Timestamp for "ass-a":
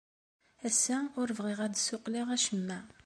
0.67-0.97